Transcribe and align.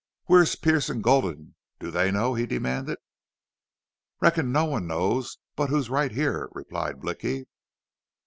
"Where're 0.25 0.47
Pearce 0.59 0.89
and 0.89 1.03
Gulden? 1.03 1.53
Do 1.77 1.91
they 1.91 2.09
know?" 2.09 2.33
he 2.33 2.47
demanded. 2.47 2.97
"Reckon 4.19 4.51
no 4.51 4.65
one 4.65 4.87
knows 4.87 5.37
but 5.55 5.69
who's 5.69 5.91
right 5.91 6.11
here," 6.11 6.49
replied 6.53 7.01
Blicky. 7.01 7.45